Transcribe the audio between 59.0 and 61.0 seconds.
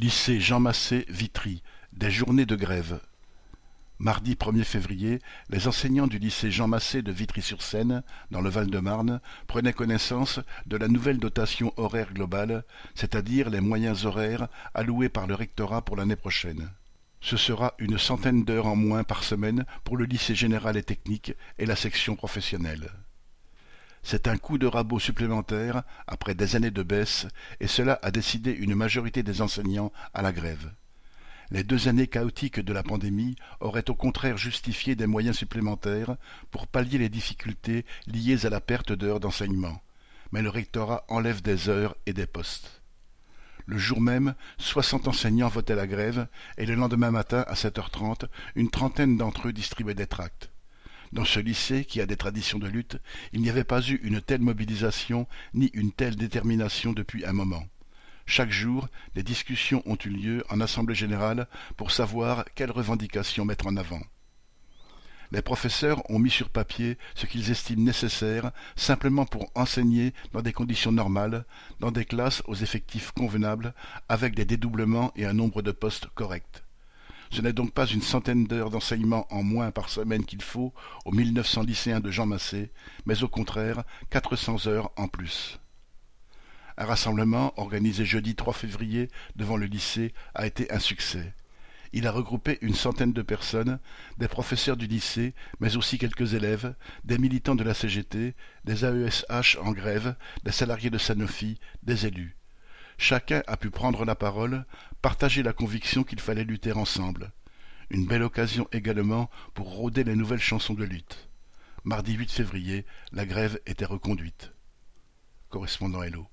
des discussions ont eu lieu en Assemblée